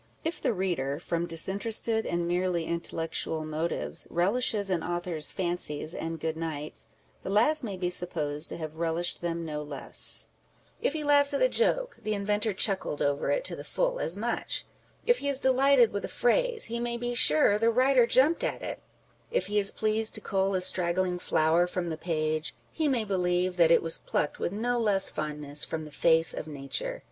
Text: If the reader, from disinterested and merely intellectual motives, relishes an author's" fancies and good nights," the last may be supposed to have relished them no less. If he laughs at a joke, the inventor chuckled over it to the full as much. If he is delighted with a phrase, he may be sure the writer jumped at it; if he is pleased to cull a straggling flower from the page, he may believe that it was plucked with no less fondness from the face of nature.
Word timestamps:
If 0.23 0.41
the 0.41 0.51
reader, 0.51 0.99
from 0.99 1.27
disinterested 1.27 2.07
and 2.07 2.27
merely 2.27 2.65
intellectual 2.65 3.45
motives, 3.45 4.07
relishes 4.09 4.71
an 4.71 4.81
author's" 4.83 5.29
fancies 5.31 5.93
and 5.93 6.19
good 6.19 6.35
nights," 6.35 6.87
the 7.21 7.29
last 7.29 7.63
may 7.63 7.77
be 7.77 7.91
supposed 7.91 8.49
to 8.49 8.57
have 8.57 8.79
relished 8.79 9.21
them 9.21 9.45
no 9.45 9.61
less. 9.61 10.29
If 10.81 10.93
he 10.93 11.03
laughs 11.03 11.35
at 11.35 11.41
a 11.43 11.47
joke, 11.47 11.97
the 12.01 12.15
inventor 12.15 12.51
chuckled 12.51 12.99
over 13.03 13.29
it 13.29 13.43
to 13.43 13.55
the 13.55 13.63
full 13.63 13.99
as 13.99 14.17
much. 14.17 14.65
If 15.05 15.19
he 15.19 15.27
is 15.29 15.37
delighted 15.37 15.93
with 15.93 16.03
a 16.03 16.07
phrase, 16.07 16.63
he 16.65 16.79
may 16.79 16.97
be 16.97 17.13
sure 17.13 17.59
the 17.59 17.69
writer 17.69 18.07
jumped 18.07 18.43
at 18.43 18.63
it; 18.63 18.81
if 19.29 19.45
he 19.45 19.59
is 19.59 19.69
pleased 19.69 20.15
to 20.15 20.21
cull 20.21 20.55
a 20.55 20.61
straggling 20.61 21.19
flower 21.19 21.67
from 21.67 21.89
the 21.89 21.95
page, 21.95 22.55
he 22.71 22.87
may 22.87 23.03
believe 23.05 23.55
that 23.57 23.69
it 23.69 23.83
was 23.83 23.99
plucked 23.99 24.39
with 24.39 24.51
no 24.51 24.79
less 24.79 25.11
fondness 25.11 25.63
from 25.63 25.85
the 25.85 25.91
face 25.91 26.33
of 26.33 26.47
nature. 26.47 26.99